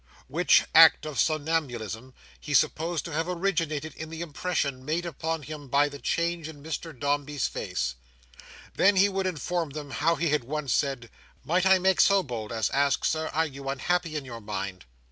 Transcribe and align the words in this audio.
Which 0.27 0.63
act 0.73 1.05
of 1.05 1.19
somnambulism 1.19 2.15
he 2.39 2.55
supposed 2.55 3.05
to 3.05 3.11
have 3.13 3.29
originated 3.29 3.93
in 3.93 4.09
the 4.09 4.21
impression 4.23 4.83
made 4.83 5.05
upon 5.05 5.43
him 5.43 5.67
by 5.67 5.89
the 5.89 5.99
change 5.99 6.47
in 6.47 6.63
Mr 6.63 6.99
Dombey's 6.99 7.47
face. 7.47 7.93
Then 8.73 8.95
would 9.13 9.25
he 9.27 9.29
inform 9.29 9.69
them 9.69 9.91
how 9.91 10.15
he 10.15 10.29
had 10.29 10.43
once 10.43 10.73
said, 10.73 11.11
"Might 11.43 11.67
I 11.67 11.77
make 11.77 12.01
so 12.01 12.23
bold 12.23 12.51
as 12.51 12.71
ask, 12.71 13.05
Sir, 13.05 13.29
are 13.31 13.45
you 13.45 13.69
unhappy 13.69 14.15
in 14.15 14.25
your 14.25 14.41
mind?" 14.41 14.85